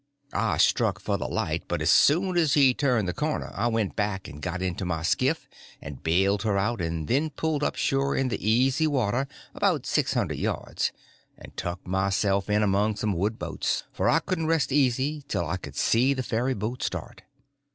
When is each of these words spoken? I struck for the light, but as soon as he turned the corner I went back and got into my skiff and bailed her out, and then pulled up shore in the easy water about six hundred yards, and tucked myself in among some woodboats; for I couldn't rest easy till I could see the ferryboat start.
I 0.33 0.57
struck 0.57 0.99
for 0.99 1.17
the 1.19 1.27
light, 1.27 1.65
but 1.67 1.79
as 1.79 1.91
soon 1.91 2.35
as 2.35 2.55
he 2.55 2.73
turned 2.73 3.07
the 3.07 3.13
corner 3.13 3.51
I 3.53 3.67
went 3.67 3.95
back 3.95 4.27
and 4.27 4.41
got 4.41 4.59
into 4.63 4.83
my 4.83 5.03
skiff 5.03 5.47
and 5.79 6.01
bailed 6.01 6.41
her 6.41 6.57
out, 6.57 6.81
and 6.81 7.07
then 7.07 7.29
pulled 7.29 7.63
up 7.63 7.75
shore 7.75 8.15
in 8.15 8.29
the 8.29 8.43
easy 8.49 8.87
water 8.87 9.27
about 9.53 9.85
six 9.85 10.15
hundred 10.15 10.39
yards, 10.39 10.91
and 11.37 11.55
tucked 11.55 11.85
myself 11.85 12.49
in 12.49 12.63
among 12.63 12.95
some 12.95 13.13
woodboats; 13.13 13.83
for 13.91 14.09
I 14.09 14.17
couldn't 14.17 14.47
rest 14.47 14.71
easy 14.71 15.23
till 15.27 15.45
I 15.47 15.57
could 15.57 15.75
see 15.75 16.15
the 16.15 16.23
ferryboat 16.23 16.81
start. 16.81 17.21